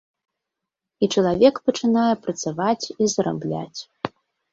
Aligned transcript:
І 1.03 1.09
чалавек 1.19 1.59
пачынае 1.67 2.05
працаваць 2.25 2.85
і 2.95 3.11
зарабляць. 3.13 3.81